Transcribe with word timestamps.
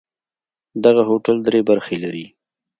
دغه 0.83 1.01
هوټل 1.09 1.37
درې 1.47 1.61
برخې 1.69 1.95
لري. 2.03 2.25